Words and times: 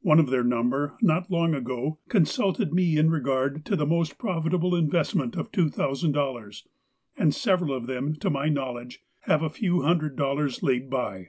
One 0.00 0.18
of 0.18 0.30
their 0.30 0.42
number, 0.42 0.98
not 1.00 1.30
long 1.30 1.54
ago, 1.54 2.00
consulted 2.08 2.72
me 2.74 2.96
in 2.96 3.08
regard 3.08 3.64
to 3.66 3.76
the 3.76 3.86
most 3.86 4.18
profitable 4.18 4.74
investment 4.74 5.36
of 5.36 5.52
$2, 5.52 5.72
000, 5.72 6.50
and 7.16 7.32
several 7.32 7.72
of 7.74 7.86
them, 7.86 8.16
to 8.16 8.30
my 8.30 8.48
knowledge, 8.48 9.04
have 9.26 9.44
a 9.44 9.48
few 9.48 9.82
hundred 9.82 10.16
dollars 10.16 10.64
laid 10.64 10.90
by. 10.90 11.28